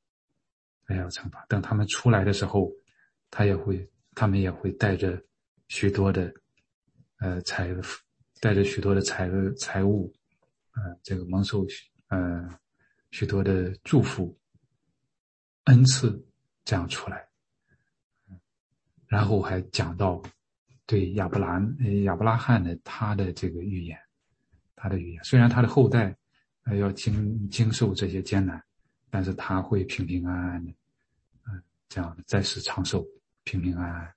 [0.85, 1.45] 他也要惩罚。
[1.47, 2.69] 等他们出来的时候，
[3.31, 5.23] 他也会，他们也会带着
[5.69, 6.33] 许多的
[7.19, 7.73] 呃财，
[8.41, 10.13] 带着许多的财财物，
[10.73, 11.65] 呃，这个蒙受
[12.09, 12.59] 呃
[13.11, 14.37] 许多的祝福
[15.63, 16.21] 恩赐
[16.69, 17.27] 这样出来。
[19.07, 20.21] 然后还讲到
[20.85, 23.97] 对亚伯兰亚伯拉罕的他的这个预言，
[24.75, 26.15] 他的预言，虽然他的后代。
[26.61, 28.63] 还要经经受这些艰难，
[29.09, 30.71] 但是他会平平安安的，
[31.47, 33.03] 嗯，这样的在世长寿，
[33.43, 34.13] 平平安安，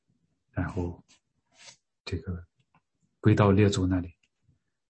[0.50, 1.03] 然后
[2.05, 2.44] 这个
[3.20, 4.12] 归到列祖那里。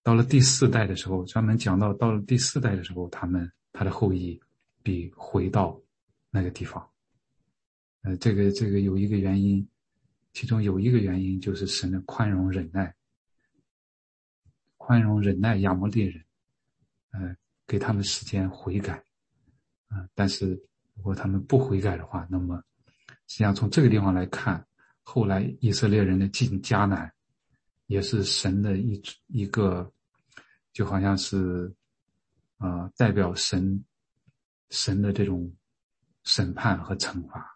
[0.02, 4.40] 到了第四代的时候，专门讲到到了第四代的时候，他们他的后裔
[4.82, 5.80] 必回到
[6.30, 6.84] 那个地方。
[8.03, 9.66] 呃，这个这个有一个原因，
[10.32, 12.94] 其中有一个原因就是神的宽容忍耐，
[14.76, 16.24] 宽容忍耐亚摩利人，
[17.12, 17.36] 呃。
[17.64, 19.03] 给他们时间悔改，
[19.88, 20.07] 啊！
[20.14, 20.50] 但是
[20.94, 22.62] 如果他们不悔改的话，那么
[23.28, 24.66] 实际上从这个地方来看，
[25.03, 27.11] 后来以色列人的进迦南，
[27.86, 29.90] 也是神的一一个，
[30.74, 31.72] 就好像是，
[32.59, 33.82] 啊，代表神
[34.68, 35.50] 神的这种
[36.24, 37.51] 审判和惩罚，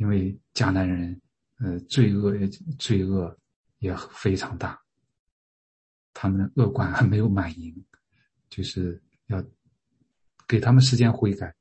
[0.00, 1.20] 因为迦南人，
[1.58, 2.34] 呃，罪恶
[2.78, 3.38] 罪恶
[3.80, 4.80] 也非常大，
[6.14, 7.84] 他们恶贯还没有满盈，
[8.48, 9.44] 就是要
[10.48, 11.54] 给他们时间悔改，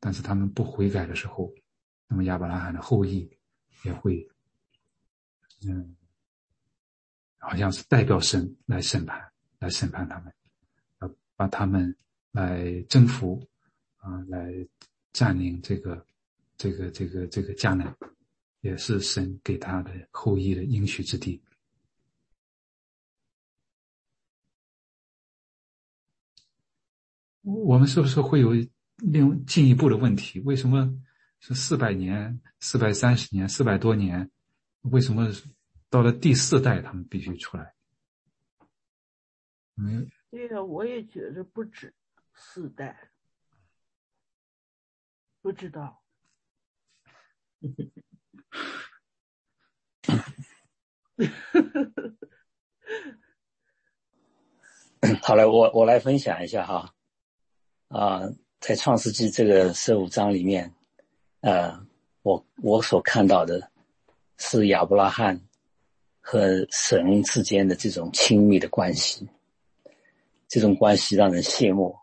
[0.00, 1.54] 但是他们不悔改的时候，
[2.08, 3.30] 那么亚伯拉罕的后裔
[3.84, 4.28] 也会，
[5.64, 5.94] 嗯，
[7.38, 9.24] 好像是代表神来审判，
[9.60, 10.34] 来审判他们，
[11.00, 11.96] 要把他们
[12.32, 13.40] 来征服，
[13.98, 14.52] 啊，来
[15.12, 16.04] 占领这个，
[16.56, 17.96] 这个，这个，这个迦南，
[18.60, 21.42] 也是神给他的后裔的应许之地。
[27.42, 28.52] 我们是不是会有
[28.96, 30.40] 另进一步的问题？
[30.40, 30.90] 为什么
[31.40, 34.30] 是四百年、四百三十年、四百多年？
[34.82, 35.28] 为什么
[35.90, 37.74] 到了第四代他们必须出来？
[39.76, 41.92] 嗯，对呀，我也觉得不止
[42.32, 43.10] 四代，
[45.42, 46.03] 不知道。
[55.22, 56.94] 好了，我我来分享一下哈。
[57.88, 58.22] 啊，
[58.60, 60.74] 在创世纪这个十五章里面，
[61.40, 61.86] 呃，
[62.22, 63.70] 我我所看到的
[64.38, 65.40] 是亚伯拉罕
[66.20, 69.28] 和神之间的这种亲密的关系，
[70.48, 71.96] 这种关系让人羡慕，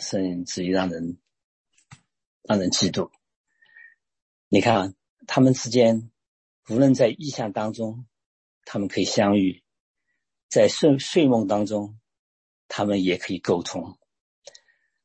[0.00, 1.18] 甚至于让人
[2.42, 3.10] 让人嫉妒。
[4.48, 4.94] 你看，
[5.28, 6.10] 他们之间
[6.70, 8.06] 无论在意象当中，
[8.64, 9.62] 他们可以相遇；
[10.48, 12.00] 在睡睡梦当中，
[12.66, 13.98] 他们也可以沟通。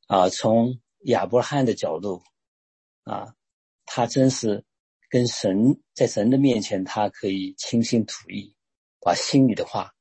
[0.06, 2.22] 啊，从亚伯拉罕的角度，
[3.04, 3.36] 啊，
[3.84, 4.64] 他真是
[5.10, 8.56] 跟神在神的面前，他可以倾心吐意，
[9.00, 9.94] 把心里的话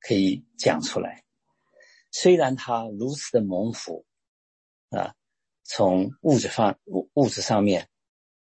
[0.00, 1.24] 可以讲出来。
[2.10, 4.04] 虽然他如此的蒙福，
[4.90, 5.14] 啊，
[5.62, 7.88] 从物质方物物质上面，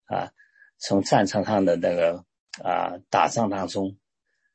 [0.06, 0.32] 啊，
[0.80, 2.26] 从战场上的那个
[2.64, 3.96] 啊打仗当中，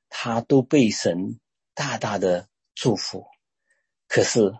[0.08, 1.38] 他都被神
[1.74, 3.24] 大大的祝福，
[4.08, 4.52] 可是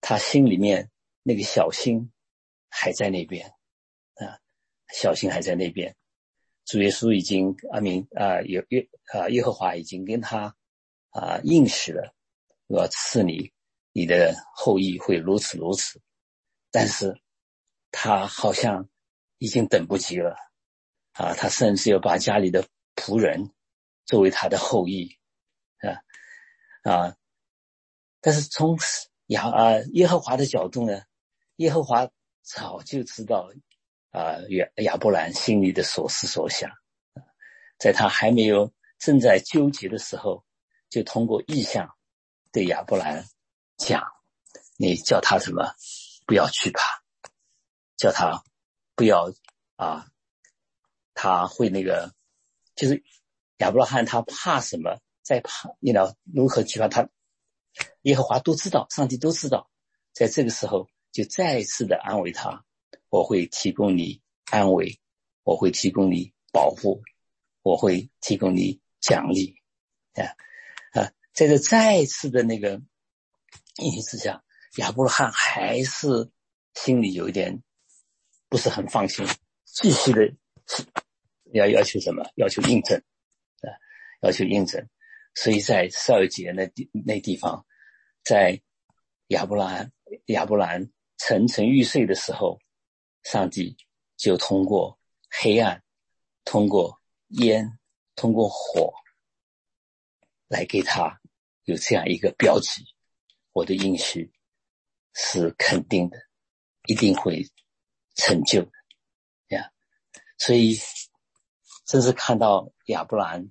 [0.00, 0.90] 他心里面。
[1.24, 2.10] 那个小心
[2.70, 3.46] 还在那边
[4.14, 4.40] 啊，
[4.94, 5.94] 小心还在那边。
[6.64, 10.56] 主耶稣已经阿明啊，耶耶啊，耶和华已经跟他
[11.10, 12.14] 啊应许了，
[12.66, 13.52] 我要赐你，
[13.92, 16.00] 你的后裔会如此如此。
[16.70, 17.20] 但是，
[17.90, 18.88] 他好像
[19.36, 20.34] 已经等不及了
[21.18, 22.64] 啊，他甚至要把家里的
[22.96, 23.52] 仆人
[24.06, 25.18] 作为他的后裔
[25.80, 27.16] 啊啊。
[28.20, 28.78] 但是从
[29.26, 31.02] 亚啊耶和华的角度呢？
[31.56, 32.08] 耶和华
[32.42, 33.50] 早就知道，
[34.10, 36.70] 啊亚亚伯兰心里的所思所想，
[37.78, 40.44] 在他还没有正在纠结的时候，
[40.88, 41.96] 就通过意象
[42.52, 43.26] 对亚伯兰
[43.76, 44.02] 讲
[44.78, 45.74] ：“你叫他什么？
[46.26, 47.02] 不要惧怕，
[47.96, 48.44] 叫他
[48.94, 49.32] 不要
[49.76, 50.06] 啊，
[51.20, 52.14] 他会那个，
[52.76, 53.02] 就是
[53.56, 55.00] 亚伯拉罕他怕什么？
[55.22, 57.08] 在怕，你知道如何惧怕他？
[58.02, 59.68] 耶和华都知道，上帝都知道，
[60.12, 62.64] 在这个时候。”就再次的安慰他，
[63.08, 65.00] 我会提供你安慰，
[65.42, 67.02] 我会提供你保护，
[67.62, 69.56] 我会提供你奖励，
[70.12, 70.36] 啊
[70.92, 72.82] 啊，在这再次的那个
[73.78, 74.44] 应许之下，
[74.76, 76.30] 亚伯拉罕还是
[76.74, 77.62] 心里有一点
[78.50, 79.26] 不是很放心，
[79.64, 80.30] 继续的
[81.52, 82.24] 要要求什么？
[82.36, 82.98] 要求印证，
[83.62, 83.68] 啊，
[84.22, 84.88] 要求印证，
[85.34, 87.64] 所以在十二节那地那地方，
[88.24, 88.60] 在
[89.28, 89.92] 亚伯兰
[90.26, 90.90] 亚伯兰。
[91.20, 92.60] 沉沉欲睡的时候，
[93.24, 93.76] 上帝
[94.16, 94.96] 就通过
[95.28, 95.82] 黑暗、
[96.44, 97.02] 通过
[97.40, 97.76] 烟、
[98.14, 98.94] 通过火，
[100.46, 101.20] 来给他
[101.64, 102.84] 有这样一个标记。
[103.52, 104.30] 我的应许
[105.12, 106.16] 是肯定的，
[106.86, 107.44] 一定会
[108.14, 108.70] 成就的
[109.48, 109.72] 呀。
[110.38, 110.76] 所以，
[111.88, 113.50] 真是看到亚伯兰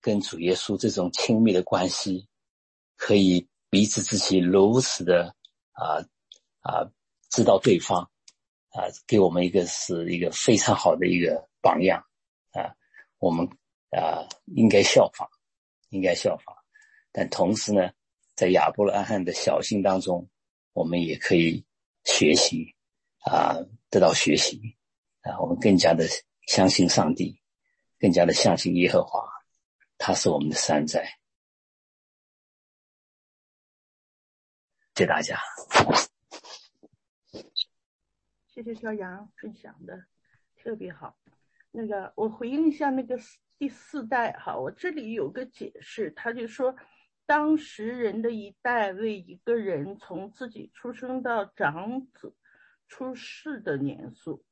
[0.00, 2.28] 跟主耶稣这种亲密的关系，
[2.96, 5.34] 可以彼此之间如此的
[5.72, 6.06] 啊
[6.60, 6.92] 啊。
[7.30, 8.10] 知道对方，
[8.70, 12.02] 啊，给我们一个是一个非常好的一个榜样，
[12.52, 12.74] 啊，
[13.18, 13.46] 我们
[13.90, 15.28] 啊应该效仿，
[15.90, 16.56] 应该效仿。
[17.12, 17.90] 但同时呢，
[18.34, 20.26] 在亚伯拉罕的小心当中，
[20.72, 21.62] 我们也可以
[22.04, 22.74] 学习，
[23.26, 23.58] 啊，
[23.90, 24.58] 得到学习，
[25.20, 26.08] 啊，我们更加的
[26.46, 27.37] 相信上帝，
[27.98, 29.28] 更加的相信耶和华，
[29.96, 31.04] 他是我们的山寨。
[34.94, 35.38] 谢谢大家。
[38.46, 40.04] 谢谢小杨分享的
[40.56, 41.16] 特别好。
[41.70, 43.16] 那个我回应一下那个
[43.58, 46.74] 第四代哈，我这里有个解释，他就说，
[47.26, 52.34] 当时人的一代为一个人从自己出生到长子
[52.88, 54.44] 出世的年数，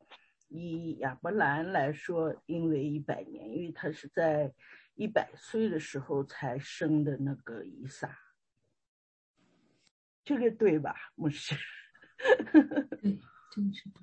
[0.49, 4.53] 以亚伯兰来说，因为一百年，因为他是在
[4.94, 8.16] 一百岁的时候才生的那个以撒，
[10.24, 11.55] 这个对吧，牧师？
[13.03, 13.18] 对，
[13.53, 14.03] 真是对。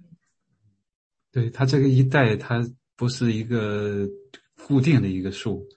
[1.31, 2.63] 对他这个一代，他
[2.95, 4.07] 不是一个
[4.67, 5.67] 固定的一个数，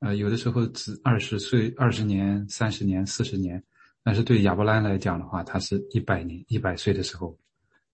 [0.00, 3.62] 呃，有的时候只二十岁、二十年、三十年、四十年，
[4.02, 7.38] 但是对亚伯兰来讲的话，他是一百年、一百岁的时候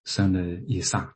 [0.04, 1.14] 生了以撒，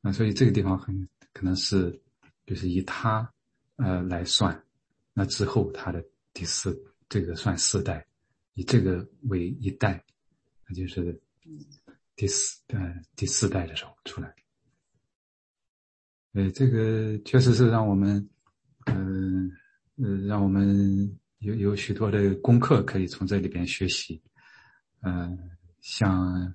[0.00, 2.00] 那，所以这个地方很可能是
[2.46, 3.30] 就是以他
[3.76, 4.64] 呃来算，
[5.12, 6.78] 那之后他的第四
[7.08, 8.06] 这个算四代，
[8.54, 10.02] 以这个为一代，
[10.66, 11.20] 那就是
[12.16, 14.34] 第四呃第四代的时候出来。
[16.32, 18.28] 呃，这个确实是让我们，
[18.86, 19.50] 嗯
[19.96, 24.22] 呃，让我们有有许多的功课可以从这里边学习，
[25.00, 25.36] 嗯，
[25.80, 26.54] 像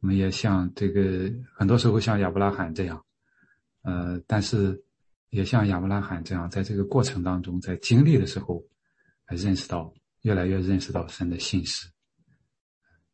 [0.00, 3.04] 我们也像这个很多时候像亚伯拉罕这样，
[3.82, 4.82] 呃，但是
[5.28, 8.64] 也像亚伯拉罕这样，在这个过程当中，在经历的时候，
[9.24, 9.92] 还认识到
[10.22, 11.88] 越来越认识到神的信实，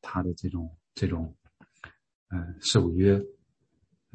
[0.01, 1.34] 他的这种这种，
[2.30, 3.20] 嗯，守约，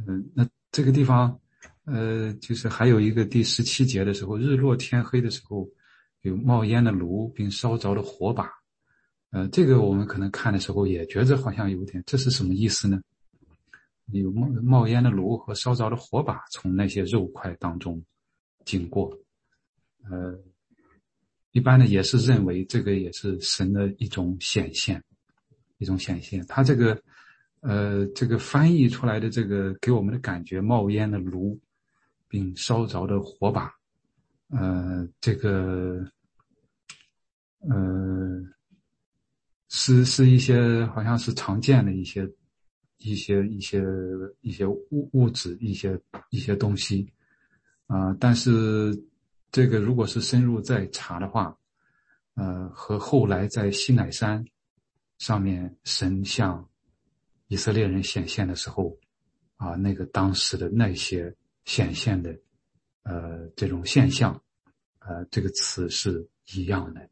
[0.08, 1.38] 嗯，那这个地方。
[1.86, 5.68] 呃，就是还有一个第十七节的时候，日落天黑的时候，
[6.22, 8.50] 有冒烟的炉，并烧着的火把。
[9.32, 13.02] 呃，这个我们可能看的时候也觉着好像有点，这是什么意思呢？
[14.12, 18.02] 有冒冒烟的炉和烧着的火把从那些肉块当中
[18.66, 19.12] 经过。
[20.10, 20.38] 呃，
[21.52, 25.04] 一般呢也是认为这个也是神的一种显现，
[25.78, 26.46] 一种显现。
[26.48, 27.02] 他这个，
[27.62, 31.60] 呃，这个翻译出来的这个给我们的感觉，冒烟的炉。
[32.32, 33.70] 并烧着的火把，
[34.52, 36.02] 呃，这个，
[37.60, 38.42] 呃，
[39.72, 42.30] 是是一些好像是常见的一些
[42.98, 43.82] 一些一些
[44.42, 45.98] 一些物物质一些
[46.30, 47.08] 一些东西，
[47.88, 48.94] 啊，但是
[49.50, 51.58] 这个如果是深入再查的话，
[52.36, 54.46] 呃，和后来在西乃山
[55.18, 56.70] 上面神像
[57.48, 58.96] 以色列人显现的时候，
[59.56, 61.34] 啊，那个当时的那些。
[61.64, 62.36] 显现的，
[63.04, 64.34] 呃，这种现象，
[64.98, 67.08] 呃，这个词是一样的，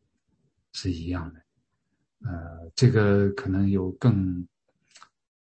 [0.74, 1.40] 是一样的，
[2.26, 4.46] 呃，这个可能有更，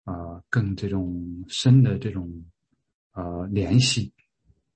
[0.04, 2.32] 啊，更这种深的这种，
[3.14, 4.14] 呃，联系，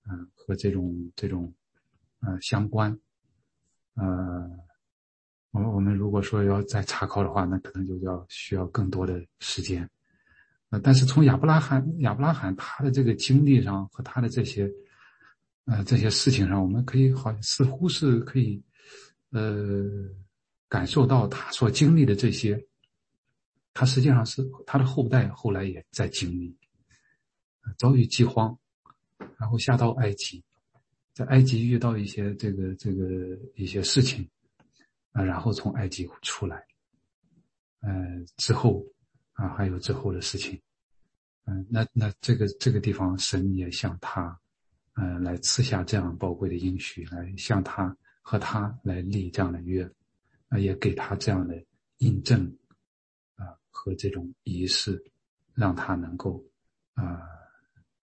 [0.10, 1.54] 嗯，和这种这种，
[2.22, 3.00] 呃，相关，
[3.94, 4.50] 呃，
[5.52, 9.88] 我我们如果说要再查考的话，那可能就要需要更多的时间。
[10.70, 14.72] 呃，但是从亚伯拉罕亚伯拉罕他的这个经历上和他的这些，
[15.66, 18.64] 呃，这些事情上，我们可以好似乎是可以，
[19.32, 19.86] 呃，
[20.72, 22.66] 感受到他所经历的这些，
[23.74, 26.58] 他实际上是他的后代后来也在经历，
[27.78, 28.58] 遭遇饥荒，
[29.38, 30.42] 然后下到埃及，
[31.14, 34.26] 在埃及遇到一些这个这个一些事情，
[35.12, 36.66] 啊，然后从埃及出来，
[37.82, 37.92] 呃，
[38.38, 38.82] 之后。
[39.34, 40.62] 啊，还有之后的事情，
[41.46, 44.40] 嗯，那那这个这个地方，神也向他，
[44.94, 49.90] 嗯，来赐下这样宝贵的应许，来向他和他来立这样的约，
[50.52, 51.60] 啊，也给他这样的
[51.98, 52.46] 印证，
[53.36, 55.04] 啊，和这种仪式，
[55.56, 56.46] 让他能够，
[56.94, 57.20] 啊，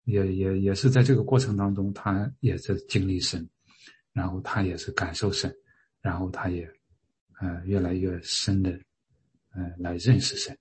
[0.05, 3.49] 也也也是在这个过程当中，他也是经历神，
[4.13, 5.51] 然后他也是感受神，
[6.03, 6.71] 然后他也，
[7.41, 8.71] 呃，越来越深的，
[9.53, 10.55] 呃，来认识神。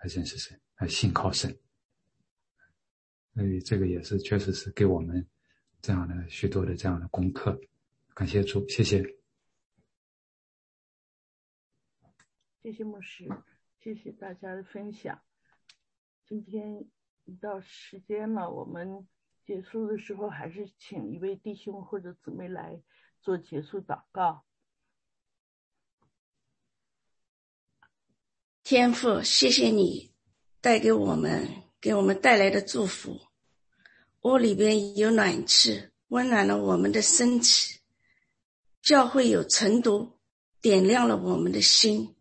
[0.00, 1.52] 来认识神，来信靠神，
[3.34, 5.26] 所以这个也是确实是给我们
[5.82, 7.60] 这样的许多的这样的功课。
[8.14, 9.04] 感谢主，谢谢，
[12.60, 13.28] 谢谢牧师，
[13.80, 15.22] 谢谢大家的分享。
[16.26, 16.84] 今天
[17.24, 19.06] 一到时间了，我们
[19.46, 22.82] 结束的时候还是请一位弟兄或者姊妹来
[23.20, 24.44] 做结束祷告。
[28.64, 30.12] 天父，谢谢你
[30.60, 31.48] 带给我们、
[31.80, 33.20] 给我们带来的祝福。
[34.22, 37.80] 屋里边有暖气，温暖了我们的身体；
[38.82, 40.18] 教会有晨读，
[40.60, 42.16] 点亮了我们的心。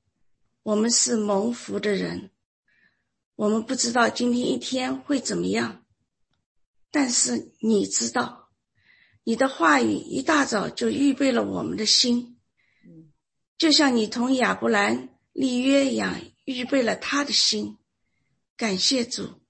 [0.68, 2.30] 我们是蒙福的人。
[3.36, 5.86] 我们不知道今天一天会怎么样，
[6.91, 8.49] 但是你知道，
[9.24, 12.38] 你的话语一大早就预备了我们的心，
[13.57, 16.20] 就像你同亚伯兰立约一样。
[16.43, 17.78] 预备了他的心，
[18.57, 19.41] 感谢主，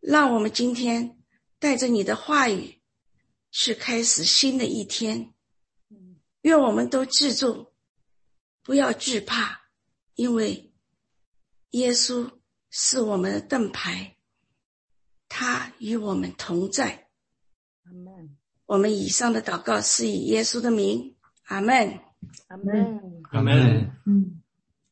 [0.00, 1.18] 让我们今天
[1.58, 2.80] 带着你的话语
[3.50, 5.34] 去开始新的一天。
[6.42, 7.72] 愿我们都记住，
[8.62, 9.61] 不要惧怕，
[10.14, 10.72] 因为
[11.70, 12.30] 耶稣
[12.70, 14.16] 是我们的盾牌，
[15.28, 17.08] 他与我们同在。
[17.84, 18.36] 阿门。
[18.66, 21.98] 我们以上的祷告是以耶稣的名，阿门，
[22.48, 23.90] 阿门，阿门。
[24.06, 24.42] 嗯。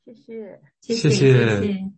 [0.05, 1.93] 谢谢，谢谢谢谢。